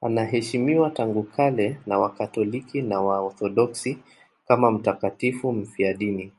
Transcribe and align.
Anaheshimiwa 0.00 0.90
tangu 0.90 1.22
kale 1.22 1.80
na 1.86 1.98
Wakatoliki 1.98 2.82
na 2.82 3.00
Waorthodoksi 3.00 3.98
kama 4.48 4.70
mtakatifu 4.70 5.52
mfiadini. 5.52 6.32